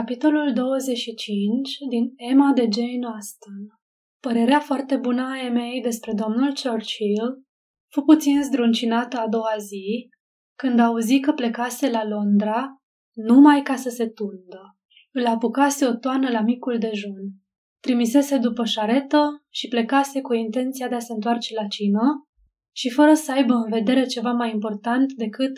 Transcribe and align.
Capitolul 0.00 0.52
25 0.52 1.70
din 1.90 2.12
Emma 2.16 2.52
de 2.54 2.68
Jane 2.72 3.06
Austen 3.14 3.66
Părerea 4.20 4.60
foarte 4.60 4.96
bună 4.96 5.22
a 5.22 5.46
Emei 5.46 5.80
despre 5.82 6.12
domnul 6.12 6.52
Churchill 6.62 7.44
fu 7.92 8.00
puțin 8.00 8.42
zdruncinată 8.42 9.18
a 9.18 9.28
doua 9.28 9.54
zi, 9.58 10.08
când 10.58 10.78
auzi 10.78 11.20
că 11.20 11.32
plecase 11.32 11.90
la 11.90 12.06
Londra 12.08 12.66
numai 13.12 13.62
ca 13.62 13.76
să 13.76 13.88
se 13.88 14.06
tundă. 14.06 14.78
Îl 15.12 15.26
apucase 15.26 15.86
o 15.86 15.94
toană 15.94 16.30
la 16.30 16.40
micul 16.40 16.78
dejun. 16.78 17.32
Trimisese 17.80 18.38
după 18.38 18.64
șaretă 18.64 19.44
și 19.50 19.68
plecase 19.68 20.20
cu 20.20 20.32
intenția 20.34 20.88
de 20.88 20.94
a 20.94 20.98
se 20.98 21.12
întoarce 21.12 21.54
la 21.54 21.66
cină 21.66 22.28
și 22.76 22.90
fără 22.90 23.14
să 23.14 23.32
aibă 23.32 23.52
în 23.52 23.70
vedere 23.70 24.06
ceva 24.06 24.32
mai 24.32 24.50
important 24.50 25.12
decât 25.12 25.52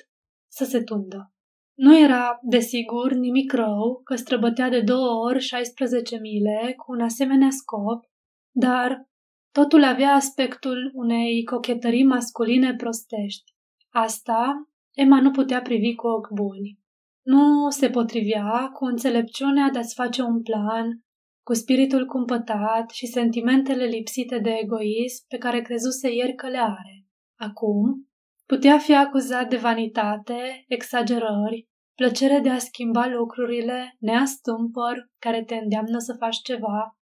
să 0.52 0.64
se 0.64 0.82
tundă. 0.82 1.30
Nu 1.78 1.98
era, 1.98 2.38
desigur, 2.42 3.12
nimic 3.12 3.52
rău 3.52 4.00
că 4.04 4.14
străbătea 4.14 4.68
de 4.68 4.80
două 4.80 5.24
ori 5.24 5.40
16 5.40 6.18
mile 6.18 6.74
cu 6.76 6.92
un 6.92 7.00
asemenea 7.00 7.50
scop, 7.50 8.04
dar 8.50 9.08
totul 9.52 9.84
avea 9.84 10.12
aspectul 10.12 10.90
unei 10.94 11.44
cochetării 11.44 12.04
masculine 12.04 12.74
prostești. 12.74 13.54
Asta 13.90 14.68
Emma 14.94 15.20
nu 15.20 15.30
putea 15.30 15.62
privi 15.62 15.94
cu 15.94 16.06
ochi 16.06 16.32
buni. 16.34 16.78
Nu 17.22 17.70
se 17.70 17.90
potrivea 17.90 18.70
cu 18.72 18.84
înțelepciunea 18.84 19.70
de 19.70 19.78
a-ți 19.78 19.94
face 19.94 20.22
un 20.22 20.42
plan, 20.42 21.04
cu 21.42 21.54
spiritul 21.54 22.06
cumpătat 22.06 22.90
și 22.90 23.06
sentimentele 23.06 23.84
lipsite 23.84 24.38
de 24.38 24.50
egoism 24.62 25.24
pe 25.28 25.38
care 25.38 25.60
crezuse 25.60 26.14
ieri 26.14 26.34
că 26.34 26.48
le 26.48 26.58
are. 26.58 27.06
Acum, 27.38 28.08
Putea 28.46 28.78
fi 28.78 28.94
acuzat 28.94 29.48
de 29.48 29.56
vanitate, 29.56 30.64
exagerări, 30.68 31.68
plăcere 31.94 32.38
de 32.38 32.50
a 32.50 32.58
schimba 32.58 33.06
lucrurile, 33.06 33.96
neastâmpăr 33.98 35.10
care 35.18 35.44
te 35.44 35.54
îndeamnă 35.54 35.98
să 35.98 36.16
faci 36.18 36.36
ceva, 36.36 36.98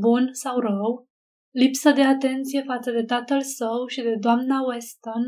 bun 0.00 0.28
sau 0.32 0.58
rău, 0.58 1.06
lipsă 1.54 1.90
de 1.90 2.02
atenție 2.02 2.62
față 2.62 2.90
de 2.90 3.02
tatăl 3.02 3.42
său 3.42 3.86
și 3.86 4.02
de 4.02 4.14
doamna 4.20 4.60
Weston, 4.66 5.22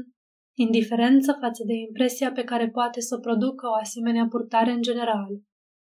indiferență 0.57 1.37
față 1.41 1.63
de 1.67 1.75
impresia 1.75 2.33
pe 2.33 2.45
care 2.45 2.71
poate 2.71 3.01
să 3.01 3.15
o 3.15 3.21
producă 3.21 3.67
o 3.67 3.75
asemenea 3.75 4.27
purtare 4.29 4.71
în 4.71 4.83
general. 4.83 5.29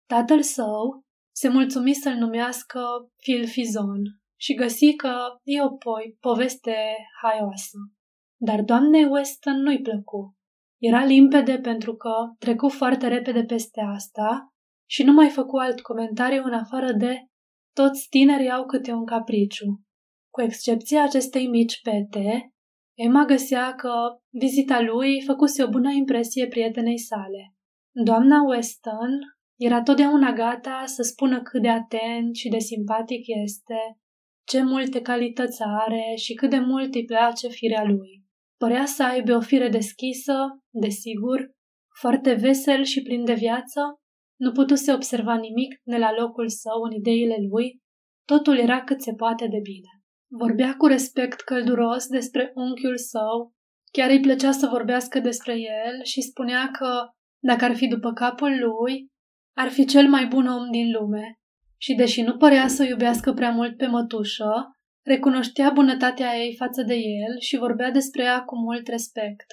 Tatăl 0.08 0.42
său 0.42 1.03
se 1.36 1.50
mulțumi 1.50 1.94
să-l 1.94 2.16
numească 2.16 2.81
Filfizon 3.18 4.02
și 4.40 4.53
găsi 4.53 4.95
că 4.95 5.16
e 5.44 5.64
o 5.64 5.68
po- 5.68 6.20
poveste 6.20 6.75
haioasă. 7.22 7.78
Dar 8.45 8.61
doamnei 8.61 9.03
Weston 9.03 9.61
nu-i 9.61 9.81
plăcu. 9.81 10.38
Era 10.81 11.05
limpede 11.05 11.59
pentru 11.59 11.95
că 11.95 12.13
trecu 12.39 12.69
foarte 12.69 13.08
repede 13.08 13.44
peste 13.44 13.81
asta 13.81 14.53
și 14.89 15.03
nu 15.03 15.13
mai 15.13 15.30
făcu 15.30 15.58
alt 15.58 15.81
comentariu 15.81 16.44
în 16.44 16.53
afară 16.53 16.91
de 16.91 17.27
toți 17.73 18.08
tinerii 18.09 18.50
au 18.50 18.66
câte 18.66 18.91
un 18.91 19.05
capriciu. 19.05 19.81
Cu 20.30 20.41
excepția 20.41 21.03
acestei 21.03 21.47
mici 21.47 21.81
pete, 21.81 22.53
Emma 22.97 23.25
găsea 23.25 23.75
că 23.75 23.91
vizita 24.30 24.81
lui 24.81 25.22
făcuse 25.25 25.63
o 25.63 25.69
bună 25.69 25.91
impresie 25.91 26.47
prietenei 26.47 27.00
sale. 27.00 27.53
Doamna 27.91 28.41
Weston 28.41 29.19
era 29.59 29.81
totdeauna 29.81 30.31
gata 30.31 30.83
să 30.85 31.02
spună 31.02 31.41
cât 31.41 31.61
de 31.61 31.69
atent 31.69 32.35
și 32.35 32.50
de 32.50 32.59
simpatic 32.59 33.23
este, 33.44 33.97
ce 34.47 34.63
multe 34.63 35.02
calități 35.02 35.61
are 35.61 36.13
și 36.16 36.33
cât 36.33 36.50
de 36.50 36.59
mult 36.59 36.94
îi 36.94 37.05
place 37.05 37.47
firea 37.47 37.83
lui. 37.83 38.22
Părea 38.64 38.86
să 38.86 39.03
aibă 39.03 39.36
o 39.36 39.42
fire 39.42 39.69
deschisă, 39.69 40.33
desigur, 40.73 41.52
foarte 42.00 42.33
vesel 42.33 42.83
și 42.83 43.02
plin 43.02 43.25
de 43.25 43.33
viață, 43.33 43.81
nu 44.39 44.52
putuse 44.52 44.94
observa 44.94 45.36
nimic 45.36 45.80
ne 45.83 45.97
la 45.97 46.14
locul 46.14 46.50
său 46.50 46.81
în 46.81 46.91
ideile 46.91 47.36
lui, 47.50 47.81
totul 48.25 48.58
era 48.58 48.84
cât 48.84 49.02
se 49.02 49.14
poate 49.14 49.47
de 49.47 49.59
bine. 49.64 49.89
Vorbea 50.31 50.75
cu 50.78 50.86
respect 50.86 51.41
călduros 51.41 52.08
despre 52.08 52.52
unchiul 52.56 52.97
său, 52.97 53.53
chiar 53.91 54.09
îi 54.09 54.19
plăcea 54.19 54.51
să 54.51 54.68
vorbească 54.68 55.19
despre 55.19 55.53
el 55.53 56.03
și 56.03 56.22
spunea 56.22 56.69
că, 56.72 57.09
dacă 57.40 57.66
ar 57.66 57.75
fi 57.75 57.88
după 57.88 58.12
capul 58.13 58.59
lui, 58.59 59.07
ar 59.57 59.69
fi 59.69 59.85
cel 59.85 60.09
mai 60.09 60.25
bun 60.25 60.47
om 60.47 60.72
din 60.72 60.91
lume. 60.91 61.40
Și 61.78 61.94
deși 61.94 62.22
nu 62.22 62.38
părea 62.38 62.68
să 62.68 62.84
iubească 62.84 63.34
prea 63.34 63.51
mult 63.51 63.78
pe 63.78 63.85
mătușă, 63.85 64.53
Recunoștea 65.06 65.69
bunătatea 65.69 66.36
ei 66.36 66.56
față 66.56 66.81
de 66.81 66.94
el 66.94 67.40
și 67.40 67.58
vorbea 67.58 67.91
despre 67.91 68.24
ea 68.24 68.44
cu 68.44 68.58
mult 68.58 68.88
respect. 68.88 69.46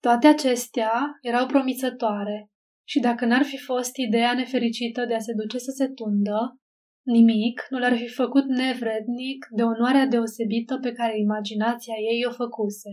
Toate 0.00 0.26
acestea 0.26 1.18
erau 1.20 1.46
promițătoare 1.46 2.50
și 2.88 3.00
dacă 3.00 3.24
n-ar 3.24 3.42
fi 3.42 3.58
fost 3.58 3.96
ideea 3.96 4.34
nefericită 4.34 5.04
de 5.04 5.14
a 5.14 5.18
se 5.18 5.32
duce 5.32 5.58
să 5.58 5.70
se 5.70 5.88
tundă, 5.88 6.60
nimic 7.02 7.66
nu 7.70 7.78
l-ar 7.78 7.96
fi 7.96 8.08
făcut 8.08 8.44
nevrednic 8.44 9.46
de 9.50 9.62
onoarea 9.62 10.06
deosebită 10.06 10.78
pe 10.78 10.92
care 10.92 11.18
imaginația 11.18 11.94
ei 12.12 12.24
o 12.28 12.32
făcuse. 12.32 12.90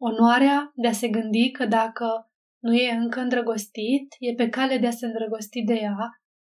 Onoarea 0.00 0.70
de 0.74 0.88
a 0.88 0.92
se 0.92 1.08
gândi 1.08 1.50
că 1.50 1.66
dacă 1.66 2.30
nu 2.62 2.74
e 2.74 2.90
încă 2.90 3.20
îndrăgostit, 3.20 4.14
e 4.18 4.34
pe 4.34 4.48
cale 4.48 4.78
de 4.78 4.86
a 4.86 4.90
se 4.90 5.06
îndrăgosti 5.06 5.62
de 5.62 5.74
ea 5.74 5.96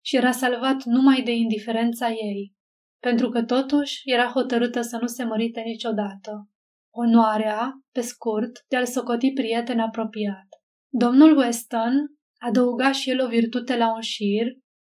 și 0.06 0.16
era 0.16 0.32
salvat 0.32 0.84
numai 0.84 1.22
de 1.22 1.32
indiferența 1.32 2.10
ei 2.10 2.57
pentru 3.00 3.30
că 3.30 3.44
totuși 3.44 4.02
era 4.04 4.26
hotărâtă 4.26 4.82
să 4.82 4.98
nu 5.02 5.08
se 5.08 5.24
mărite 5.24 5.62
niciodată. 5.62 6.50
Onoarea, 6.92 7.72
pe 7.92 8.02
scurt, 8.02 8.52
de 8.68 8.76
a-l 8.76 8.86
socoti 8.86 9.32
prieten 9.34 9.80
apropiat. 9.80 10.48
Domnul 10.90 11.38
Weston 11.38 11.94
adăuga 12.38 12.92
și 12.92 13.10
el 13.10 13.22
o 13.22 13.28
virtute 13.28 13.78
la 13.78 13.94
un 13.94 14.02
șir, 14.02 14.48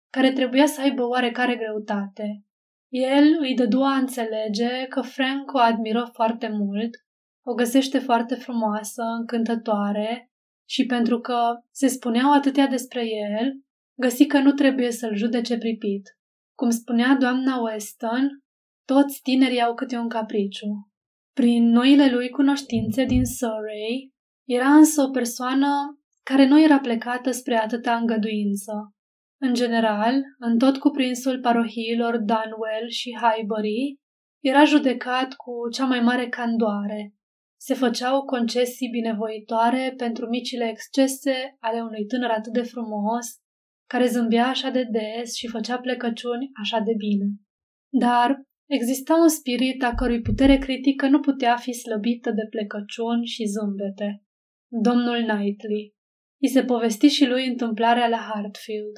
care 0.10 0.32
trebuia 0.32 0.66
să 0.66 0.82
aibă 0.82 1.08
oarecare 1.08 1.56
greutate. 1.56 2.44
El 2.90 3.38
îi 3.40 3.56
dădu 3.56 3.82
a 3.82 3.96
înțelege 3.96 4.86
că 4.90 5.02
Frank 5.02 5.54
o 5.54 5.58
admiră 5.58 6.10
foarte 6.14 6.50
mult, 6.50 6.90
o 7.46 7.54
găsește 7.54 8.00
foarte 8.00 8.36
frumoasă, 8.36 9.02
încântătoare 9.20 10.32
și 10.70 10.86
pentru 10.86 11.20
că 11.20 11.38
se 11.72 11.88
spuneau 11.88 12.34
atâtea 12.34 12.68
despre 12.68 13.02
el, 13.02 13.62
găsi 14.00 14.26
că 14.26 14.40
nu 14.40 14.52
trebuie 14.52 14.92
să-l 14.92 15.16
judece 15.16 15.58
pripit. 15.58 16.17
Cum 16.60 16.70
spunea 16.70 17.16
doamna 17.20 17.58
Weston, 17.58 18.44
toți 18.86 19.22
tinerii 19.22 19.62
au 19.62 19.74
câte 19.74 19.98
un 19.98 20.10
capriciu. 20.10 20.90
Prin 21.34 21.70
noile 21.70 22.10
lui 22.10 22.30
cunoștințe 22.30 23.04
din 23.04 23.26
Surrey, 23.26 24.14
era 24.48 24.68
însă 24.68 25.02
o 25.02 25.10
persoană 25.10 25.68
care 26.24 26.48
nu 26.48 26.62
era 26.62 26.80
plecată 26.80 27.32
spre 27.32 27.56
atâta 27.56 27.96
îngăduință. 27.96 28.96
În 29.42 29.54
general, 29.54 30.14
în 30.38 30.58
tot 30.58 30.78
cuprinsul 30.78 31.40
parohiilor 31.40 32.18
Dunwell 32.18 32.90
și 32.90 33.18
Highbury, 33.22 34.00
era 34.44 34.64
judecat 34.64 35.34
cu 35.34 35.70
cea 35.72 35.86
mai 35.86 36.00
mare 36.00 36.30
candoare. 36.30 37.14
Se 37.60 37.74
făceau 37.74 38.26
concesii 38.26 38.90
binevoitoare 38.90 39.94
pentru 39.98 40.28
micile 40.28 40.70
excese 40.70 41.58
ale 41.60 41.82
unui 41.82 42.06
tânăr 42.06 42.30
atât 42.30 42.54
de 42.54 42.62
frumos, 42.62 43.28
care 43.88 44.08
zâmbea 44.08 44.48
așa 44.48 44.70
de 44.70 44.84
des 44.92 45.36
și 45.36 45.48
făcea 45.48 45.80
plecăciuni 45.80 46.50
așa 46.62 46.80
de 46.80 46.94
bine. 46.98 47.26
Dar 47.90 48.42
exista 48.70 49.16
un 49.16 49.28
spirit 49.28 49.84
a 49.84 49.94
cărui 49.94 50.22
putere 50.22 50.58
critică 50.58 51.08
nu 51.08 51.20
putea 51.20 51.56
fi 51.56 51.74
slăbită 51.74 52.32
de 52.32 52.48
plecăciuni 52.50 53.26
și 53.26 53.46
zâmbete. 53.46 54.24
Domnul 54.68 55.24
Knightley. 55.24 55.96
I 56.42 56.48
se 56.48 56.64
povesti 56.64 57.08
și 57.08 57.26
lui 57.26 57.48
întâmplarea 57.48 58.08
la 58.08 58.18
Hartfield. 58.18 58.96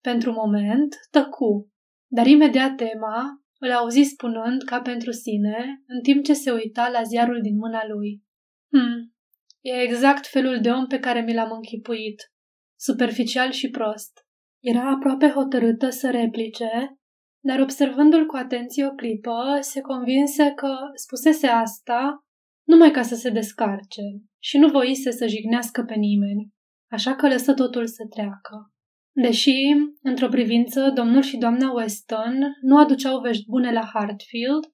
Pentru 0.00 0.32
moment, 0.32 0.94
tăcu, 1.10 1.72
dar 2.10 2.26
imediat 2.26 2.76
tema 2.76 3.42
îl 3.58 3.70
auzi 3.70 4.02
spunând 4.02 4.62
ca 4.62 4.80
pentru 4.80 5.10
sine, 5.10 5.82
în 5.86 6.00
timp 6.00 6.24
ce 6.24 6.32
se 6.32 6.50
uita 6.50 6.88
la 6.88 7.02
ziarul 7.02 7.40
din 7.40 7.56
mâna 7.56 7.86
lui. 7.86 8.22
Hm, 8.68 9.14
e 9.60 9.82
exact 9.82 10.26
felul 10.26 10.60
de 10.60 10.70
om 10.70 10.86
pe 10.86 10.98
care 10.98 11.20
mi 11.20 11.34
l-am 11.34 11.50
închipuit. 11.50 12.32
Superficial 12.78 13.50
și 13.50 13.70
prost. 13.70 14.26
Era 14.62 14.90
aproape 14.90 15.28
hotărâtă 15.28 15.88
să 15.90 16.10
replice, 16.10 16.96
dar 17.44 17.60
observându-l 17.60 18.26
cu 18.26 18.36
atenție 18.36 18.86
o 18.86 18.90
clipă, 18.90 19.58
se 19.60 19.80
convinse 19.80 20.52
că 20.56 20.74
spusese 20.94 21.46
asta 21.46 22.24
numai 22.66 22.90
ca 22.90 23.02
să 23.02 23.14
se 23.14 23.30
descarce 23.30 24.02
și 24.42 24.58
nu 24.58 24.68
voise 24.68 25.10
să 25.10 25.26
jignească 25.26 25.82
pe 25.82 25.94
nimeni, 25.94 26.48
așa 26.90 27.14
că 27.14 27.28
lăsă 27.28 27.54
totul 27.54 27.86
să 27.86 28.06
treacă. 28.10 28.72
Deși, 29.14 29.56
într-o 30.02 30.28
privință, 30.28 30.90
domnul 30.94 31.22
și 31.22 31.36
doamna 31.36 31.72
Weston 31.72 32.38
nu 32.60 32.78
aduceau 32.78 33.20
vești 33.20 33.44
bune 33.48 33.72
la 33.72 33.84
Hartfield, 33.92 34.64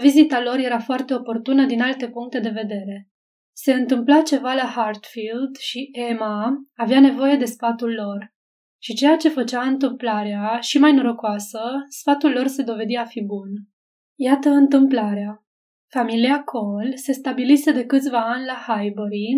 vizita 0.00 0.42
lor 0.42 0.58
era 0.58 0.78
foarte 0.78 1.14
oportună 1.14 1.66
din 1.66 1.80
alte 1.80 2.08
puncte 2.08 2.40
de 2.40 2.48
vedere. 2.48 3.08
Se 3.56 3.72
întâmpla 3.72 4.22
ceva 4.22 4.54
la 4.54 4.66
Hartfield 4.66 5.56
și 5.56 5.88
Emma 5.92 6.52
avea 6.74 7.00
nevoie 7.00 7.36
de 7.36 7.44
sfatul 7.44 7.92
lor. 7.92 8.31
Și 8.84 8.94
ceea 8.94 9.16
ce 9.16 9.28
făcea 9.28 9.62
întâmplarea 9.62 10.58
și 10.60 10.78
mai 10.78 10.92
norocoasă, 10.92 11.60
sfatul 11.88 12.30
lor 12.32 12.46
se 12.46 12.62
dovedea 12.62 13.00
a 13.00 13.04
fi 13.04 13.22
bun. 13.22 13.50
Iată 14.18 14.48
întâmplarea. 14.48 15.44
Familia 15.90 16.42
Cole 16.42 16.94
se 16.94 17.12
stabilise 17.12 17.72
de 17.72 17.84
câțiva 17.84 18.32
ani 18.32 18.44
la 18.44 18.64
Highbury 18.66 19.34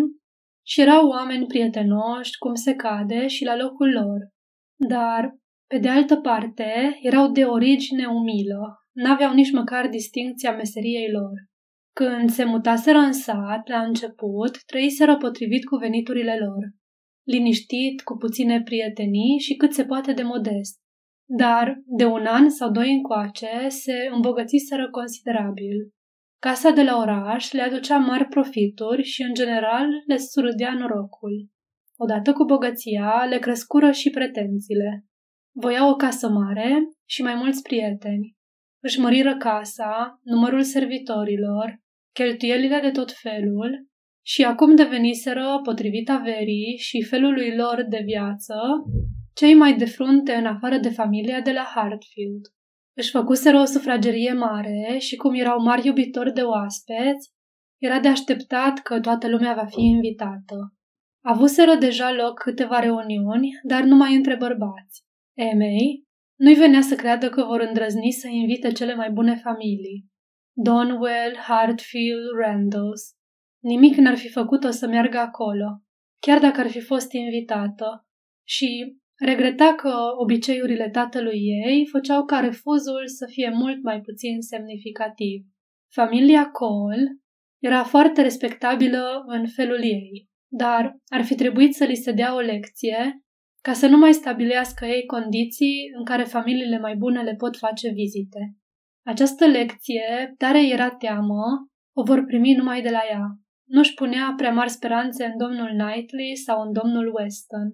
și 0.65 0.81
erau 0.81 1.07
oameni 1.07 1.45
prietenoși, 1.45 2.37
cum 2.37 2.53
se 2.53 2.73
cade, 2.75 3.27
și 3.27 3.43
la 3.43 3.55
locul 3.55 3.91
lor. 3.91 4.19
Dar 4.87 5.37
Pe 5.67 5.77
de 5.77 5.89
altă 5.89 6.15
parte, 6.15 6.99
erau 7.01 7.31
de 7.31 7.43
origine 7.43 8.05
umilă, 8.05 8.87
n-aveau 8.91 9.33
nici 9.33 9.51
măcar 9.51 9.87
distincția 9.87 10.55
meseriei 10.55 11.11
lor. 11.11 11.33
Când 11.93 12.29
se 12.29 12.43
mutaseră 12.43 12.97
în 12.97 13.13
sat, 13.13 13.67
la 13.67 13.81
început, 13.81 14.63
trăiseră 14.65 15.17
potrivit 15.17 15.65
cu 15.65 15.75
veniturile 15.75 16.37
lor, 16.37 16.63
liniștit, 17.25 18.01
cu 18.01 18.17
puține 18.17 18.61
prietenii 18.61 19.39
și 19.39 19.55
cât 19.55 19.73
se 19.73 19.85
poate 19.85 20.13
de 20.13 20.23
modest. 20.23 20.79
Dar, 21.27 21.81
de 21.85 22.05
un 22.05 22.25
an 22.25 22.49
sau 22.49 22.71
doi 22.71 22.93
încoace, 22.93 23.67
se 23.67 24.09
îmbogățiseră 24.13 24.89
considerabil. 24.89 25.93
Casa 26.39 26.69
de 26.71 26.83
la 26.83 26.97
oraș 26.97 27.51
le 27.51 27.61
aducea 27.61 27.97
mari 27.97 28.25
profituri 28.27 29.03
și, 29.03 29.21
în 29.21 29.33
general, 29.33 29.87
le 30.07 30.17
surâdea 30.17 30.73
norocul. 30.73 31.49
Odată 31.97 32.33
cu 32.33 32.43
bogăția, 32.43 33.25
le 33.29 33.39
crescură 33.39 33.91
și 33.91 34.09
pretențiile. 34.09 35.05
Voiau 35.55 35.89
o 35.89 35.95
casă 35.95 36.29
mare 36.29 36.77
și 37.05 37.21
mai 37.21 37.35
mulți 37.35 37.61
prieteni. 37.61 38.35
Își 38.83 38.99
măriră 38.99 39.37
casa, 39.37 40.19
numărul 40.23 40.63
servitorilor, 40.63 41.79
cheltuielile 42.13 42.79
de 42.79 42.91
tot 42.91 43.11
felul 43.11 43.87
și 44.27 44.43
acum 44.43 44.75
deveniseră, 44.75 45.59
potrivit 45.63 46.09
averii 46.09 46.77
și 46.77 47.01
felului 47.01 47.55
lor 47.55 47.85
de 47.89 48.01
viață, 48.05 48.55
cei 49.33 49.53
mai 49.53 49.77
de 49.77 49.85
frunte 49.85 50.33
în 50.33 50.45
afară 50.45 50.77
de 50.77 50.89
familia 50.89 51.41
de 51.41 51.51
la 51.51 51.63
Hartfield. 51.75 52.45
Își 52.97 53.09
făcuseră 53.09 53.59
o 53.59 53.65
sufragerie 53.65 54.33
mare 54.33 54.97
și 54.99 55.15
cum 55.15 55.33
erau 55.33 55.61
mari 55.61 55.87
iubitori 55.87 56.33
de 56.33 56.41
oaspeți, 56.41 57.33
era 57.81 57.99
de 57.99 58.07
așteptat 58.07 58.79
că 58.79 58.99
toată 58.99 59.29
lumea 59.29 59.53
va 59.53 59.65
fi 59.65 59.81
invitată. 59.81 60.73
Avuseră 61.23 61.75
deja 61.75 62.11
loc 62.11 62.39
câteva 62.39 62.79
reuniuni, 62.79 63.49
dar 63.63 63.83
numai 63.83 64.15
între 64.15 64.35
bărbați. 64.35 65.03
Emei 65.37 66.03
nu-i 66.39 66.53
venea 66.53 66.81
să 66.81 66.95
creadă 66.95 67.29
că 67.29 67.43
vor 67.43 67.59
îndrăzni 67.59 68.11
să 68.11 68.27
invite 68.27 68.71
cele 68.71 68.95
mai 68.95 69.11
bune 69.11 69.35
familii. 69.35 70.05
Donwell, 70.53 71.35
Hartfield, 71.37 72.29
Randalls. 72.39 73.15
Nimic 73.71 73.95
n-ar 73.95 74.17
fi 74.17 74.29
făcut-o 74.29 74.71
să 74.71 74.87
meargă 74.87 75.17
acolo, 75.17 75.81
chiar 76.19 76.39
dacă 76.39 76.59
ar 76.59 76.69
fi 76.69 76.79
fost 76.79 77.11
invitată. 77.11 78.07
Și 78.47 78.97
regreta 79.19 79.73
că 79.75 79.93
obiceiurile 80.17 80.89
tatălui 80.89 81.39
ei 81.65 81.87
făceau 81.91 82.25
ca 82.25 82.39
refuzul 82.39 83.07
să 83.07 83.25
fie 83.29 83.49
mult 83.53 83.83
mai 83.83 84.01
puțin 84.01 84.41
semnificativ. 84.41 85.45
Familia 85.93 86.49
Cole 86.49 87.19
era 87.63 87.83
foarte 87.83 88.21
respectabilă 88.21 89.23
în 89.27 89.47
felul 89.47 89.83
ei, 89.83 90.29
dar 90.51 90.97
ar 91.07 91.23
fi 91.23 91.35
trebuit 91.35 91.73
să 91.75 91.83
li 91.83 91.95
se 91.95 92.11
dea 92.11 92.35
o 92.35 92.39
lecție 92.39 93.21
ca 93.61 93.73
să 93.73 93.87
nu 93.87 93.97
mai 93.97 94.13
stabilească 94.13 94.85
ei 94.85 95.05
condiții 95.05 95.91
în 95.97 96.03
care 96.03 96.23
familiile 96.23 96.79
mai 96.79 96.95
bune 96.95 97.21
le 97.21 97.35
pot 97.35 97.57
face 97.57 97.89
vizite. 97.89 98.55
Această 99.05 99.45
lecție, 99.45 100.33
tare 100.37 100.67
era 100.67 100.89
teamă, 100.89 101.43
o 101.95 102.03
vor 102.03 102.23
primi 102.25 102.53
numai 102.53 102.81
de 102.81 102.89
la 102.89 103.01
ea. 103.09 103.39
Nu-și 103.67 103.93
punea 103.93 104.33
prea 104.37 104.51
mari 104.51 104.69
speranțe 104.69 105.25
în 105.25 105.37
domnul 105.37 105.67
Knightley 105.67 106.35
sau 106.35 106.61
în 106.61 106.71
domnul 106.73 107.13
Weston. 107.15 107.71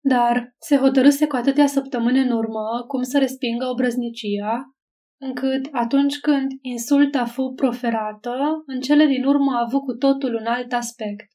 Dar 0.00 0.54
se 0.58 0.76
hotărâse 0.76 1.26
cu 1.26 1.36
atâtea 1.36 1.66
săptămâni 1.66 2.20
în 2.20 2.30
urmă 2.30 2.84
cum 2.86 3.02
să 3.02 3.18
respingă 3.18 3.66
obrăznicia, 3.66 4.74
încât 5.20 5.68
atunci 5.72 6.18
când 6.18 6.46
insulta 6.60 7.24
fu 7.24 7.52
proferată, 7.56 8.62
în 8.66 8.80
cele 8.80 9.06
din 9.06 9.24
urmă 9.24 9.52
a 9.52 9.64
avut 9.66 9.82
cu 9.82 9.92
totul 9.92 10.34
un 10.34 10.46
alt 10.46 10.72
aspect. 10.72 11.28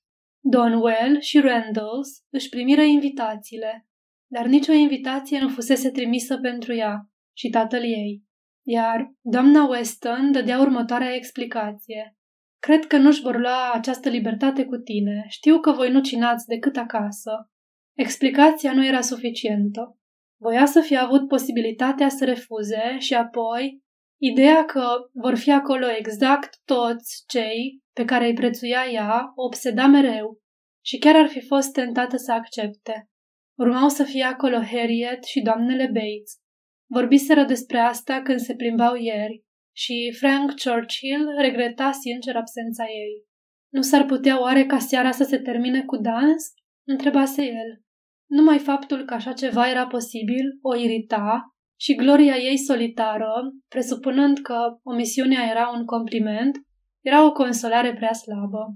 Donwell 0.43 1.19
și 1.19 1.39
Randalls 1.39 2.23
își 2.29 2.49
primiră 2.49 2.81
invitațiile, 2.81 3.87
dar 4.27 4.45
nicio 4.45 4.71
invitație 4.71 5.39
nu 5.39 5.49
fusese 5.49 5.91
trimisă 5.91 6.37
pentru 6.37 6.73
ea 6.73 7.09
și 7.37 7.49
tatăl 7.49 7.83
ei. 7.83 8.23
Iar 8.67 9.13
doamna 9.21 9.65
Weston 9.67 10.31
dădea 10.31 10.59
următoarea 10.59 11.15
explicație. 11.15 12.17
Cred 12.65 12.85
că 12.85 12.97
nu-și 12.97 13.21
vor 13.21 13.39
lua 13.39 13.71
această 13.73 14.09
libertate 14.09 14.65
cu 14.65 14.75
tine. 14.75 15.25
Știu 15.27 15.59
că 15.59 15.71
voi 15.71 15.91
nu 15.91 16.01
cinați 16.01 16.47
decât 16.47 16.75
acasă. 16.77 17.51
Explicația 17.97 18.73
nu 18.73 18.85
era 18.85 19.01
suficientă. 19.01 19.99
Voia 20.41 20.65
să 20.65 20.81
fie 20.81 20.97
avut 20.97 21.27
posibilitatea 21.27 22.09
să 22.09 22.25
refuze 22.25 22.97
și 22.97 23.13
apoi 23.13 23.81
ideea 24.21 24.65
că 24.65 24.85
vor 25.13 25.35
fi 25.35 25.51
acolo 25.51 25.85
exact 25.97 26.59
toți 26.63 27.23
cei 27.27 27.83
pe 27.93 28.05
care 28.05 28.25
îi 28.25 28.33
prețuia 28.33 28.85
ea 28.91 29.31
o 29.35 29.43
obseda 29.43 29.87
mereu 29.87 30.41
și 30.85 30.97
chiar 30.97 31.15
ar 31.15 31.27
fi 31.27 31.45
fost 31.47 31.71
tentată 31.73 32.17
să 32.17 32.31
accepte. 32.31 33.09
Urmau 33.57 33.89
să 33.89 34.03
fie 34.03 34.23
acolo 34.23 34.55
Harriet 34.55 35.23
și 35.23 35.41
doamnele 35.41 35.85
Bates. 35.85 36.39
Vorbiseră 36.85 37.43
despre 37.43 37.77
asta 37.77 38.21
când 38.21 38.39
se 38.39 38.55
plimbau 38.55 38.95
ieri 38.95 39.44
și 39.77 40.15
Frank 40.19 40.53
Churchill 40.59 41.35
regreta 41.37 41.91
sincer 41.91 42.35
absența 42.35 42.83
ei. 42.83 43.25
Nu 43.69 43.81
s-ar 43.81 44.05
putea 44.05 44.41
oare 44.41 44.65
ca 44.65 44.77
seara 44.77 45.11
să 45.11 45.23
se 45.23 45.37
termine 45.37 45.83
cu 45.83 45.97
dans? 45.97 46.53
Întrebase 46.87 47.43
el. 47.43 47.81
Numai 48.29 48.59
faptul 48.59 49.05
că 49.05 49.13
așa 49.13 49.33
ceva 49.33 49.69
era 49.69 49.87
posibil 49.87 50.57
o 50.61 50.75
irita 50.75 51.55
și 51.79 51.95
gloria 51.95 52.35
ei 52.35 52.57
solitară, 52.57 53.33
presupunând 53.67 54.39
că 54.39 54.79
omisiunea 54.83 55.49
era 55.49 55.71
un 55.77 55.85
compliment, 55.85 56.57
era 57.01 57.25
o 57.25 57.31
consolare 57.31 57.93
prea 57.93 58.13
slabă. 58.13 58.75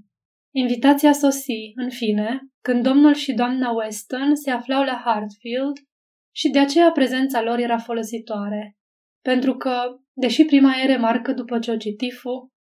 Invitația 0.52 1.12
sosi, 1.12 1.72
în 1.76 1.90
fine, 1.90 2.40
când 2.62 2.84
domnul 2.84 3.14
și 3.14 3.34
doamna 3.34 3.72
Weston 3.72 4.36
se 4.36 4.52
aflau 4.52 4.84
la 4.84 5.02
Hartfield 5.06 5.78
și 6.36 6.50
de 6.50 6.60
aceea 6.60 6.92
prezența 6.92 7.42
lor 7.42 7.58
era 7.58 7.78
folositoare. 7.78 8.78
Pentru 9.22 9.56
că, 9.58 10.00
deși 10.20 10.46
prima 10.46 10.76
e 10.76 10.86
remarcă 10.86 11.34
după 11.34 11.60
ce 11.60 11.72
o 11.72 11.78
citifu, 11.78 12.52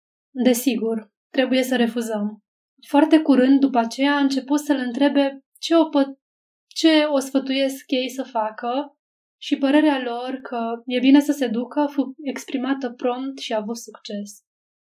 desigur, 0.43 1.11
trebuie 1.29 1.63
să 1.63 1.75
refuzăm. 1.75 2.43
Foarte 2.87 3.19
curând 3.19 3.59
după 3.59 3.77
aceea 3.77 4.15
a 4.15 4.19
început 4.19 4.59
să-l 4.59 4.77
întrebe 4.77 5.43
ce 5.59 5.75
o, 5.75 5.83
pă- 5.83 6.19
ce 6.67 7.03
o 7.03 7.19
sfătuiesc 7.19 7.83
ei 7.87 8.09
să 8.09 8.23
facă 8.23 8.97
și 9.41 9.57
părerea 9.57 10.01
lor 10.03 10.39
că 10.41 10.59
e 10.85 10.99
bine 10.99 11.19
să 11.19 11.31
se 11.31 11.47
ducă 11.47 11.89
fu 11.91 12.13
exprimată 12.23 12.89
prompt 12.89 13.37
și 13.37 13.53
a 13.53 13.57
avut 13.57 13.77
succes. 13.77 14.43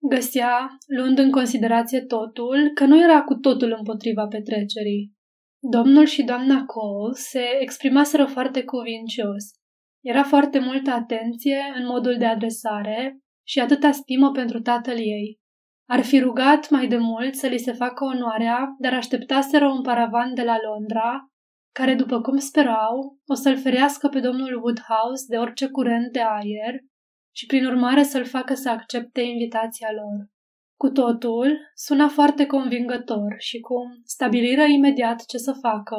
Găsea, 0.09 0.77
luând 0.97 1.19
în 1.19 1.31
considerație 1.31 2.01
totul, 2.01 2.71
că 2.75 2.85
nu 2.85 3.03
era 3.03 3.23
cu 3.23 3.35
totul 3.35 3.75
împotriva 3.79 4.27
petrecerii. 4.27 5.13
Domnul 5.59 6.05
și 6.05 6.23
doamna 6.23 6.65
Cole 6.65 7.13
se 7.15 7.43
exprimaseră 7.61 8.25
foarte 8.25 8.65
cuvincios. 8.65 9.45
Era 10.02 10.22
foarte 10.22 10.58
multă 10.58 10.90
atenție 10.90 11.58
în 11.76 11.87
modul 11.87 12.16
de 12.18 12.25
adresare 12.25 13.18
și 13.47 13.61
atâta 13.61 13.90
stimă 13.90 14.30
pentru 14.30 14.61
tatăl 14.61 14.97
ei. 14.97 15.40
Ar 15.88 16.02
fi 16.02 16.18
rugat 16.18 16.71
mai 16.71 16.87
de 16.87 16.97
mult 16.97 17.35
să 17.35 17.47
li 17.47 17.59
se 17.59 17.73
facă 17.73 18.04
onoarea, 18.04 18.75
dar 18.78 18.94
așteptaseră 18.94 19.66
un 19.66 19.82
paravan 19.82 20.35
de 20.35 20.42
la 20.42 20.56
Londra, 20.68 21.26
care, 21.75 21.94
după 21.94 22.21
cum 22.21 22.38
sperau, 22.38 23.18
o 23.26 23.35
să-l 23.35 23.59
ferească 23.59 24.09
pe 24.09 24.21
domnul 24.21 24.54
Woodhouse 24.54 25.25
de 25.28 25.37
orice 25.37 25.68
curent 25.68 26.12
de 26.12 26.21
aer 26.21 26.75
și 27.35 27.47
prin 27.47 27.66
urmare 27.66 28.02
să-l 28.02 28.25
facă 28.25 28.54
să 28.54 28.71
accepte 28.71 29.21
invitația 29.21 29.88
lor. 29.92 30.28
Cu 30.76 30.88
totul, 30.88 31.59
suna 31.75 32.09
foarte 32.09 32.47
convingător 32.47 33.35
și 33.38 33.61
cum 33.61 34.00
stabiliră 34.04 34.62
imediat 34.62 35.25
ce 35.26 35.37
să 35.37 35.52
facă, 35.52 35.97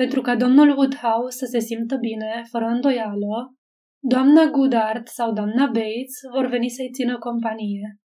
pentru 0.00 0.20
ca 0.20 0.36
domnul 0.36 0.68
Woodhouse 0.76 1.36
să 1.36 1.46
se 1.50 1.58
simtă 1.58 1.96
bine, 1.96 2.44
fără 2.50 2.64
îndoială, 2.64 3.54
doamna 4.02 4.44
Goodart 4.44 5.06
sau 5.06 5.32
doamna 5.32 5.66
Bates 5.66 6.14
vor 6.32 6.46
veni 6.46 6.68
să-i 6.68 6.90
țină 6.92 7.18
companie. 7.18 7.98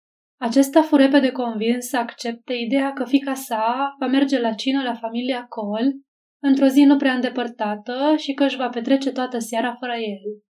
Acesta 0.41 0.83
fu 0.83 0.97
repede 0.97 1.31
convins 1.31 1.89
să 1.89 1.97
accepte 1.97 2.53
ideea 2.53 2.93
că 2.93 3.05
fica 3.05 3.35
sa 3.35 3.95
va 3.99 4.07
merge 4.07 4.41
la 4.41 4.53
cină 4.53 4.83
la 4.83 4.95
familia 4.95 5.47
Cole 5.47 6.01
într-o 6.43 6.67
zi 6.67 6.83
nu 6.83 6.97
prea 6.97 7.15
îndepărtată 7.15 8.15
și 8.17 8.33
că 8.33 8.45
își 8.45 8.57
va 8.57 8.69
petrece 8.69 9.11
toată 9.11 9.39
seara 9.39 9.75
fără 9.75 9.93
el. 9.93 10.43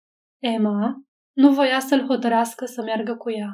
Emma, 0.54 1.02
nu 1.36 1.52
voia 1.52 1.80
să-l 1.80 2.06
hotărească 2.06 2.64
să 2.64 2.82
meargă 2.82 3.14
cu 3.16 3.30
ea. 3.30 3.50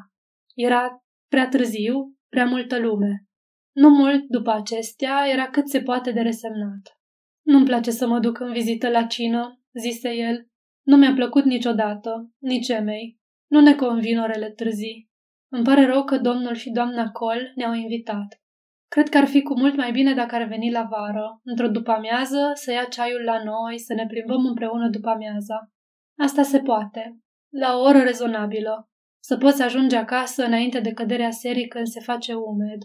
Era 0.54 1.04
prea 1.30 1.48
târziu, 1.48 2.16
prea 2.28 2.44
multă 2.44 2.78
lume. 2.78 3.24
Nu 3.72 3.88
mult 3.88 4.24
după 4.28 4.50
acestea 4.50 5.24
era 5.32 5.50
cât 5.50 5.68
se 5.68 5.82
poate 5.82 6.10
de 6.12 6.20
resemnat. 6.20 6.98
Nu-mi 7.46 7.64
place 7.64 7.90
să 7.90 8.06
mă 8.06 8.18
duc 8.18 8.40
în 8.40 8.52
vizită 8.52 8.88
la 8.88 9.02
cină, 9.02 9.60
zise 9.80 10.14
el. 10.14 10.48
Nu 10.82 10.96
mi-a 10.96 11.12
plăcut 11.12 11.44
niciodată, 11.44 12.30
nici 12.38 12.68
emei. 12.68 13.20
Nu 13.46 13.60
ne 13.60 13.74
convin 13.74 14.18
orele 14.18 14.50
târzii. 14.50 15.10
Îmi 15.48 15.64
pare 15.64 15.86
rău 15.86 16.04
că 16.04 16.18
domnul 16.18 16.54
și 16.54 16.70
doamna 16.70 17.10
Col 17.10 17.52
ne-au 17.54 17.72
invitat. 17.72 18.42
Cred 18.88 19.08
că 19.08 19.18
ar 19.18 19.26
fi 19.26 19.42
cu 19.42 19.58
mult 19.58 19.76
mai 19.76 19.92
bine 19.92 20.14
dacă 20.14 20.34
ar 20.34 20.44
veni 20.44 20.70
la 20.70 20.82
vară, 20.90 21.40
într-o 21.44 21.68
după-amiază, 21.68 22.50
să 22.54 22.72
ia 22.72 22.84
ceaiul 22.84 23.22
la 23.22 23.42
noi, 23.42 23.78
să 23.78 23.94
ne 23.94 24.06
plimbăm 24.06 24.46
împreună 24.46 24.88
după 24.88 25.08
amiaza. 25.08 25.72
Asta 26.18 26.42
se 26.42 26.60
poate, 26.60 27.18
la 27.52 27.76
o 27.76 27.80
oră 27.80 27.98
rezonabilă, 27.98 28.90
să 29.22 29.36
poți 29.36 29.62
ajunge 29.62 29.96
acasă 29.96 30.44
înainte 30.44 30.80
de 30.80 30.92
căderea 30.92 31.30
serii 31.30 31.68
când 31.68 31.86
se 31.86 32.00
face 32.00 32.34
umed. 32.34 32.82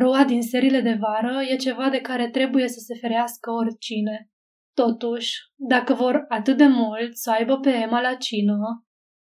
Roa 0.00 0.24
din 0.24 0.42
serile 0.42 0.80
de 0.80 0.98
vară 1.00 1.42
e 1.42 1.56
ceva 1.56 1.88
de 1.88 2.00
care 2.00 2.30
trebuie 2.30 2.68
să 2.68 2.78
se 2.78 2.94
ferească 3.00 3.50
oricine. 3.50 4.30
Totuși, 4.74 5.32
dacă 5.56 5.94
vor 5.94 6.24
atât 6.28 6.56
de 6.56 6.66
mult 6.66 7.16
să 7.16 7.30
aibă 7.30 7.58
pe 7.58 7.70
Emma 7.70 8.00
la 8.00 8.14
cină 8.14 8.58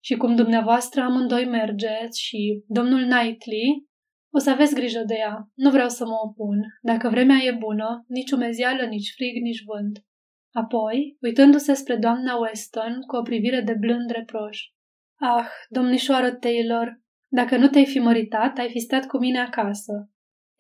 și 0.04 0.16
cum 0.16 0.34
dumneavoastră 0.34 1.00
amândoi 1.00 1.44
mergeți 1.46 2.20
și 2.20 2.64
domnul 2.66 3.02
Knightley, 3.08 3.86
o 4.34 4.38
să 4.38 4.50
aveți 4.50 4.74
grijă 4.74 5.02
de 5.06 5.14
ea. 5.14 5.50
Nu 5.54 5.70
vreau 5.70 5.88
să 5.88 6.04
mă 6.04 6.16
opun. 6.24 6.58
Dacă 6.82 7.08
vremea 7.08 7.36
e 7.36 7.56
bună, 7.58 8.04
nici 8.08 8.30
umezială, 8.30 8.84
nici 8.84 9.12
frig, 9.14 9.42
nici 9.42 9.64
vânt. 9.64 10.04
Apoi, 10.52 11.16
uitându-se 11.20 11.74
spre 11.74 11.96
doamna 11.96 12.36
Weston 12.36 13.00
cu 13.06 13.16
o 13.16 13.22
privire 13.22 13.60
de 13.60 13.74
blând 13.80 14.10
reproș. 14.10 14.58
Ah, 15.20 15.48
domnișoară 15.68 16.32
Taylor, 16.32 17.00
dacă 17.28 17.56
nu 17.56 17.68
te-ai 17.68 17.86
fi 17.86 17.98
măritat, 17.98 18.58
ai 18.58 18.70
fi 18.70 18.78
stat 18.78 19.06
cu 19.06 19.18
mine 19.18 19.38
acasă. 19.38 20.11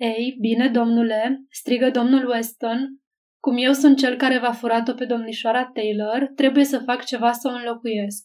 Ei, 0.02 0.36
bine, 0.40 0.68
domnule, 0.68 1.46
strigă 1.50 1.90
domnul 1.90 2.28
Weston, 2.28 3.00
cum 3.40 3.56
eu 3.56 3.72
sunt 3.72 3.98
cel 3.98 4.16
care 4.16 4.38
v-a 4.38 4.52
furat-o 4.52 4.94
pe 4.94 5.04
domnișoara 5.04 5.64
Taylor, 5.64 6.32
trebuie 6.34 6.64
să 6.64 6.78
fac 6.78 7.04
ceva 7.04 7.32
să 7.32 7.48
o 7.48 7.56
înlocuiesc. 7.56 8.24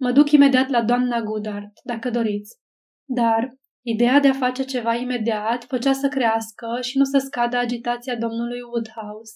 Mă 0.00 0.12
duc 0.12 0.30
imediat 0.30 0.68
la 0.68 0.82
doamna 0.82 1.20
Goodart, 1.20 1.72
dacă 1.84 2.10
doriți. 2.10 2.56
Dar 3.04 3.56
ideea 3.86 4.20
de 4.20 4.28
a 4.28 4.32
face 4.32 4.64
ceva 4.64 4.94
imediat 4.94 5.64
făcea 5.64 5.92
să 5.92 6.08
crească 6.08 6.78
și 6.80 6.98
nu 6.98 7.04
să 7.04 7.18
scadă 7.18 7.56
agitația 7.56 8.16
domnului 8.16 8.60
Woodhouse. 8.60 9.34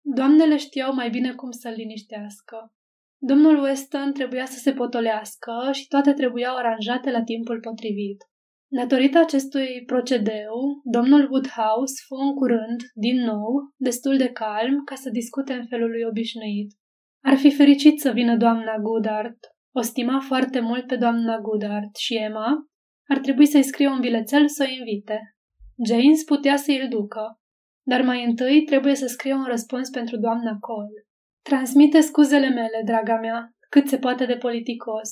Doamnele 0.00 0.56
știau 0.56 0.94
mai 0.94 1.10
bine 1.10 1.32
cum 1.34 1.50
să-l 1.50 1.72
liniștească. 1.76 2.72
Domnul 3.18 3.62
Weston 3.62 4.12
trebuia 4.12 4.44
să 4.44 4.58
se 4.58 4.72
potolească 4.72 5.70
și 5.72 5.88
toate 5.88 6.12
trebuiau 6.12 6.56
aranjate 6.56 7.10
la 7.10 7.22
timpul 7.22 7.60
potrivit. 7.60 8.24
Datorită 8.70 9.18
acestui 9.18 9.82
procedeu, 9.86 10.80
domnul 10.84 11.28
Woodhouse 11.30 11.94
fu 12.06 12.14
în 12.14 12.34
curând, 12.34 12.80
din 12.94 13.24
nou, 13.24 13.72
destul 13.76 14.16
de 14.16 14.28
calm 14.28 14.84
ca 14.84 14.94
să 14.94 15.10
discute 15.10 15.52
în 15.52 15.66
felul 15.66 15.90
lui 15.90 16.02
obișnuit. 16.08 16.72
Ar 17.24 17.36
fi 17.36 17.50
fericit 17.50 18.00
să 18.00 18.10
vină 18.10 18.36
doamna 18.36 18.78
Goodart. 18.78 19.38
O 19.74 19.80
stima 19.80 20.20
foarte 20.20 20.60
mult 20.60 20.86
pe 20.86 20.96
doamna 20.96 21.40
Goodart 21.40 21.96
și 21.96 22.14
Emma 22.14 22.68
ar 23.08 23.18
trebui 23.18 23.46
să-i 23.46 23.62
scrie 23.62 23.88
un 23.88 24.00
bilețel 24.00 24.48
să 24.48 24.66
o 24.66 24.70
invite. 24.78 25.36
James 25.86 26.24
putea 26.24 26.56
să 26.56 26.70
îl 26.82 26.88
ducă, 26.88 27.40
dar 27.86 28.02
mai 28.02 28.24
întâi 28.24 28.62
trebuie 28.62 28.94
să 28.94 29.06
scrie 29.06 29.34
un 29.34 29.44
răspuns 29.44 29.90
pentru 29.90 30.16
doamna 30.16 30.56
Cole. 30.60 31.06
Transmite 31.42 32.00
scuzele 32.00 32.48
mele, 32.48 32.82
draga 32.84 33.18
mea, 33.18 33.50
cât 33.68 33.88
se 33.88 33.98
poate 33.98 34.26
de 34.26 34.36
politicos. 34.36 35.08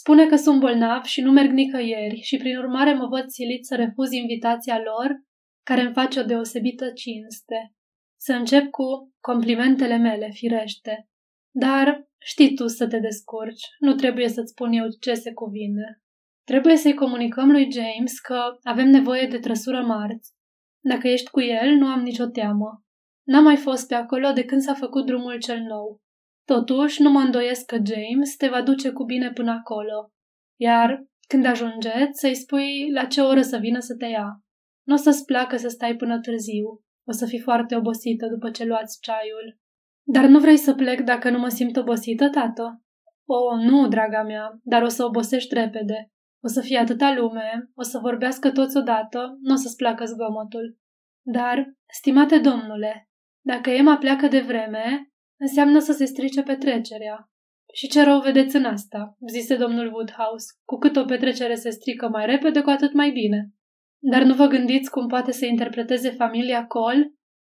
Spune 0.00 0.26
că 0.26 0.36
sunt 0.36 0.60
bolnav 0.60 1.02
și 1.02 1.20
nu 1.20 1.30
merg 1.32 1.50
nicăieri 1.50 2.20
și 2.20 2.36
prin 2.36 2.56
urmare 2.56 2.94
mă 2.94 3.06
văd 3.06 3.28
silit 3.28 3.64
să 3.64 3.74
refuz 3.74 4.10
invitația 4.10 4.78
lor, 4.78 5.22
care 5.62 5.80
îmi 5.80 5.92
face 5.92 6.20
o 6.20 6.22
deosebită 6.22 6.90
cinste. 6.90 7.74
Să 8.20 8.32
încep 8.32 8.70
cu 8.70 9.14
complimentele 9.20 9.96
mele, 9.96 10.30
firește. 10.32 11.08
Dar 11.50 12.08
știi 12.18 12.54
tu 12.54 12.66
să 12.66 12.88
te 12.88 12.98
descurci, 12.98 13.66
nu 13.78 13.94
trebuie 13.94 14.28
să-ți 14.28 14.50
spun 14.50 14.72
eu 14.72 14.86
ce 15.00 15.14
se 15.14 15.32
cuvine. 15.32 16.02
Trebuie 16.44 16.76
să-i 16.76 16.94
comunicăm 16.94 17.50
lui 17.50 17.72
James 17.72 18.18
că 18.18 18.40
avem 18.62 18.88
nevoie 18.88 19.26
de 19.26 19.38
trăsură 19.38 19.82
marți. 19.82 20.32
Dacă 20.80 21.08
ești 21.08 21.30
cu 21.30 21.40
el, 21.40 21.70
nu 21.74 21.86
am 21.86 22.00
nicio 22.00 22.26
teamă. 22.26 22.84
N-am 23.22 23.44
mai 23.44 23.56
fost 23.56 23.88
pe 23.88 23.94
acolo 23.94 24.32
de 24.32 24.44
când 24.44 24.60
s-a 24.60 24.74
făcut 24.74 25.06
drumul 25.06 25.38
cel 25.38 25.60
nou. 25.60 26.00
Totuși, 26.46 27.02
nu 27.02 27.10
mă 27.10 27.18
îndoiesc 27.18 27.64
că 27.64 27.76
James 27.76 28.36
te 28.36 28.48
va 28.48 28.62
duce 28.62 28.90
cu 28.90 29.04
bine 29.04 29.32
până 29.32 29.50
acolo. 29.50 30.12
Iar 30.60 31.04
când 31.28 31.44
ajungeți, 31.44 32.20
să-i 32.20 32.34
spui 32.34 32.90
la 32.92 33.04
ce 33.04 33.20
oră 33.20 33.42
să 33.42 33.56
vină 33.56 33.78
să 33.78 33.96
te 33.96 34.06
ia. 34.06 34.44
Nu 34.86 34.94
o 34.94 34.96
să-ți 34.96 35.24
placă 35.24 35.56
să 35.56 35.68
stai 35.68 35.96
până 35.96 36.20
târziu. 36.20 36.66
O 37.08 37.12
să 37.12 37.26
fii 37.26 37.40
foarte 37.40 37.76
obosită 37.76 38.26
după 38.26 38.50
ce 38.50 38.64
luați 38.64 39.00
ceaiul. 39.00 39.58
Dar 40.02 40.24
nu 40.24 40.38
vrei 40.38 40.56
să 40.56 40.74
plec 40.74 41.00
dacă 41.00 41.30
nu 41.30 41.38
mă 41.38 41.48
simt 41.48 41.76
obosită, 41.76 42.28
tată? 42.30 42.82
O, 43.24 43.56
nu, 43.56 43.88
draga 43.88 44.22
mea, 44.22 44.58
dar 44.62 44.82
o 44.82 44.88
să 44.88 45.04
obosești 45.04 45.54
repede. 45.54 46.10
O 46.44 46.48
să 46.48 46.60
fie 46.60 46.78
atâta 46.78 47.14
lume, 47.14 47.70
o 47.74 47.82
să 47.82 47.98
vorbească 47.98 48.50
toți 48.50 48.76
odată, 48.76 49.38
nu 49.40 49.52
o 49.52 49.56
să-ți 49.56 49.76
placă 49.76 50.04
zgomotul. 50.04 50.78
Dar, 51.22 51.74
stimate 51.98 52.38
domnule, 52.38 53.08
dacă 53.44 53.70
Emma 53.70 53.96
pleacă 53.96 54.28
de 54.28 54.40
vreme, 54.40 55.10
înseamnă 55.38 55.78
să 55.78 55.92
se 55.92 56.04
strice 56.04 56.42
petrecerea. 56.42 57.30
Și 57.74 57.88
ce 57.88 58.02
rău 58.02 58.20
vedeți 58.20 58.56
în 58.56 58.64
asta, 58.64 59.16
zise 59.28 59.56
domnul 59.56 59.92
Woodhouse. 59.92 60.46
Cu 60.64 60.76
cât 60.76 60.96
o 60.96 61.04
petrecere 61.04 61.54
se 61.54 61.70
strică 61.70 62.08
mai 62.08 62.26
repede, 62.26 62.60
cu 62.60 62.70
atât 62.70 62.92
mai 62.92 63.10
bine. 63.10 63.50
Dar 63.98 64.22
nu 64.22 64.34
vă 64.34 64.46
gândiți 64.46 64.90
cum 64.90 65.06
poate 65.06 65.32
să 65.32 65.46
interpreteze 65.46 66.10
familia 66.10 66.66
Cole? 66.66 67.14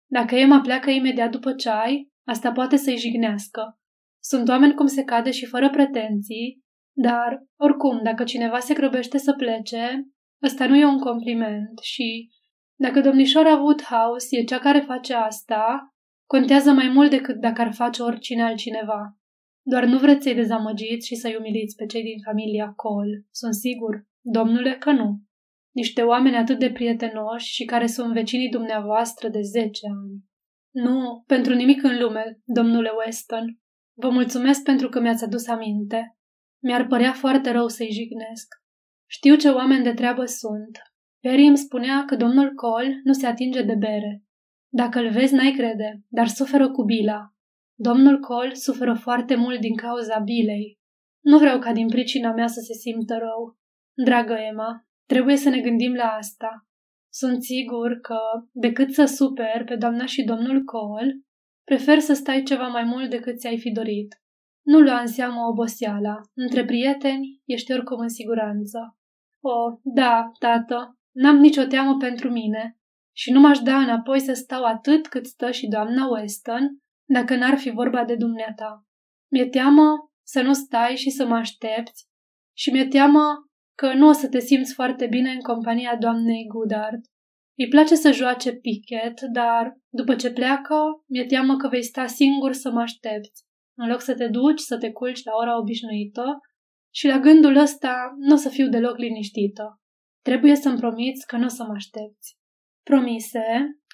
Dacă 0.09 0.35
Emma 0.35 0.61
pleacă 0.61 0.89
imediat 0.89 1.31
după 1.31 1.53
ceai, 1.53 2.11
asta 2.27 2.51
poate 2.51 2.75
să-i 2.75 2.97
jignească. 2.97 3.79
Sunt 4.23 4.47
oameni 4.47 4.73
cum 4.73 4.85
se 4.85 5.03
cade 5.03 5.31
și 5.31 5.45
fără 5.45 5.69
pretenții, 5.69 6.61
dar, 6.97 7.43
oricum, 7.59 8.03
dacă 8.03 8.23
cineva 8.23 8.59
se 8.59 8.73
grăbește 8.73 9.17
să 9.17 9.33
plece, 9.33 10.07
ăsta 10.43 10.67
nu 10.67 10.75
e 10.75 10.85
un 10.85 10.99
compliment 10.99 11.79
și, 11.81 12.29
dacă 12.79 13.01
domnișoara 13.01 13.55
Woodhouse 13.55 14.37
e 14.37 14.43
cea 14.43 14.59
care 14.59 14.79
face 14.79 15.13
asta, 15.13 15.93
Contează 16.35 16.71
mai 16.71 16.87
mult 16.87 17.09
decât 17.09 17.35
dacă 17.35 17.61
ar 17.61 17.73
face 17.73 18.01
oricine 18.01 18.43
altcineva. 18.43 19.17
Doar 19.61 19.85
nu 19.85 19.97
vreți 19.97 20.23
să-i 20.23 20.35
dezamăgiți 20.35 21.07
și 21.07 21.15
să-i 21.15 21.35
umiliți 21.39 21.75
pe 21.75 21.85
cei 21.85 22.03
din 22.03 22.19
familia 22.25 22.73
Cole. 22.75 23.25
Sunt 23.31 23.53
sigur, 23.53 24.07
domnule, 24.21 24.77
că 24.77 24.91
nu. 24.91 25.21
Niște 25.71 26.01
oameni 26.01 26.35
atât 26.35 26.59
de 26.59 26.71
prietenoși 26.71 27.53
și 27.53 27.65
care 27.65 27.87
sunt 27.87 28.13
vecinii 28.13 28.49
dumneavoastră 28.49 29.29
de 29.29 29.41
zece 29.41 29.85
ani. 30.03 30.23
Nu, 30.73 31.23
pentru 31.27 31.53
nimic 31.53 31.83
în 31.83 31.97
lume, 31.99 32.39
domnule 32.45 32.89
Weston. 33.05 33.59
Vă 33.93 34.09
mulțumesc 34.09 34.63
pentru 34.63 34.89
că 34.89 34.99
mi-ați 34.99 35.23
adus 35.23 35.47
aminte. 35.47 36.17
Mi-ar 36.63 36.87
părea 36.87 37.13
foarte 37.13 37.51
rău 37.51 37.67
să-i 37.67 37.91
jignesc. 37.91 38.47
Știu 39.09 39.35
ce 39.35 39.49
oameni 39.49 39.83
de 39.83 39.93
treabă 39.93 40.25
sunt. 40.25 40.81
Perry 41.19 41.45
îmi 41.45 41.57
spunea 41.57 42.05
că 42.05 42.15
domnul 42.15 42.53
Cole 42.53 43.01
nu 43.03 43.13
se 43.13 43.25
atinge 43.25 43.61
de 43.61 43.75
bere. 43.75 44.23
Dacă 44.73 44.99
îl 44.99 45.09
vezi, 45.09 45.33
n-ai 45.33 45.51
crede, 45.51 46.03
dar 46.07 46.27
suferă 46.27 46.71
cu 46.71 46.83
bila. 46.83 47.33
Domnul 47.75 48.19
Cole 48.19 48.53
suferă 48.53 48.93
foarte 48.93 49.35
mult 49.35 49.59
din 49.59 49.75
cauza 49.75 50.19
bilei. 50.19 50.79
Nu 51.23 51.37
vreau 51.37 51.59
ca 51.59 51.73
din 51.73 51.87
pricina 51.87 52.31
mea 52.31 52.47
să 52.47 52.59
se 52.59 52.73
simtă 52.73 53.17
rău. 53.17 53.57
Dragă 54.05 54.33
Emma, 54.33 54.85
trebuie 55.05 55.35
să 55.35 55.49
ne 55.49 55.59
gândim 55.61 55.93
la 55.93 56.07
asta. 56.07 56.67
Sunt 57.13 57.43
sigur 57.43 57.99
că, 57.99 58.17
decât 58.51 58.93
să 58.93 59.05
super 59.05 59.63
pe 59.65 59.75
doamna 59.75 60.05
și 60.05 60.23
domnul 60.23 60.63
Cole, 60.63 61.21
prefer 61.63 61.99
să 61.99 62.13
stai 62.13 62.43
ceva 62.43 62.67
mai 62.67 62.83
mult 62.83 63.09
decât 63.09 63.39
ți-ai 63.39 63.57
fi 63.57 63.71
dorit. 63.71 64.21
Nu 64.65 64.79
lua 64.79 64.99
în 64.99 65.07
seamă 65.07 65.47
oboseala. 65.51 66.15
Între 66.33 66.65
prieteni 66.65 67.41
ești 67.45 67.71
oricum 67.71 67.99
în 67.99 68.09
siguranță. 68.09 68.97
O, 69.41 69.79
da, 69.83 70.31
tată, 70.39 70.97
n-am 71.11 71.37
nicio 71.37 71.63
teamă 71.63 71.97
pentru 71.97 72.31
mine 72.31 72.80
și 73.21 73.31
nu 73.31 73.39
m-aș 73.39 73.59
da 73.59 73.77
înapoi 73.77 74.19
să 74.19 74.33
stau 74.33 74.63
atât 74.63 75.07
cât 75.07 75.25
stă 75.25 75.51
și 75.51 75.67
doamna 75.67 76.07
Weston, 76.07 76.77
dacă 77.09 77.35
n-ar 77.35 77.57
fi 77.57 77.69
vorba 77.69 78.05
de 78.05 78.15
dumneata. 78.15 78.85
Mi-e 79.31 79.45
teamă 79.45 80.11
să 80.27 80.41
nu 80.41 80.53
stai 80.53 80.95
și 80.95 81.09
să 81.09 81.25
mă 81.25 81.35
aștepți 81.35 82.07
și 82.57 82.71
mi-e 82.71 82.87
teamă 82.87 83.23
că 83.75 83.93
nu 83.93 84.07
o 84.07 84.11
să 84.11 84.27
te 84.29 84.39
simți 84.39 84.73
foarte 84.73 85.07
bine 85.07 85.31
în 85.31 85.39
compania 85.39 85.97
doamnei 85.99 86.47
Goodard. 86.47 87.01
Îi 87.57 87.67
place 87.67 87.95
să 87.95 88.11
joace 88.11 88.51
pichet, 88.53 89.21
dar 89.33 89.77
după 89.89 90.15
ce 90.15 90.31
pleacă, 90.31 90.75
mi-e 91.07 91.25
teamă 91.25 91.55
că 91.55 91.67
vei 91.67 91.83
sta 91.83 92.05
singur 92.07 92.53
să 92.53 92.71
mă 92.71 92.79
aștepți, 92.79 93.43
în 93.77 93.89
loc 93.89 94.01
să 94.01 94.15
te 94.15 94.27
duci, 94.27 94.59
să 94.59 94.77
te 94.77 94.91
culci 94.91 95.23
la 95.23 95.31
ora 95.35 95.59
obișnuită 95.59 96.39
și 96.93 97.07
la 97.07 97.19
gândul 97.19 97.55
ăsta 97.55 98.15
nu 98.17 98.33
o 98.33 98.37
să 98.37 98.49
fiu 98.49 98.69
deloc 98.69 98.97
liniștită. 98.97 99.81
Trebuie 100.21 100.55
să-mi 100.55 100.77
promiți 100.77 101.27
că 101.27 101.37
nu 101.37 101.45
o 101.45 101.47
să 101.47 101.63
mă 101.63 101.73
aștepți. 101.73 102.39
Promise, 102.91 103.45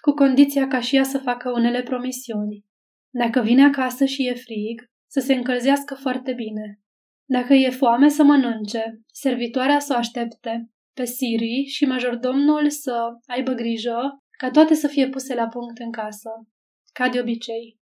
cu 0.01 0.12
condiția 0.12 0.68
ca 0.68 0.80
și 0.80 0.96
ea 0.96 1.04
să 1.04 1.18
facă 1.18 1.51
unele 1.51 1.82
promisiuni. 1.84 2.66
Dacă 3.10 3.42
vine 3.42 3.63
acasă 3.63 4.06
și 4.06 4.27
e 4.27 4.34
frig, 4.34 4.89
să 5.08 5.20
se 5.20 5.34
încălzească 5.34 5.94
foarte 5.94 6.34
bine. 6.34 6.80
Dacă 7.25 7.54
e 7.54 7.70
foame, 7.70 8.10
să 8.10 8.24
mănânce, 8.24 9.01
servitoarea 9.13 9.80
să 9.80 9.94
o 9.94 9.98
aștepte, 9.98 10.72
pe 10.94 11.06
Siri 11.06 11.66
și 11.68 11.86
majordomnul 11.86 12.70
să 12.70 12.94
aibă 13.25 13.51
grijă 13.51 14.24
ca 14.38 14.50
toate 14.50 14.74
să 14.74 14.88
fie 14.88 15.10
puse 15.10 15.34
la 15.36 15.48
punct 15.48 15.77
în 15.77 15.92
casă, 15.92 16.30
ca 16.94 17.10
de 17.10 17.20
obicei. 17.20 17.75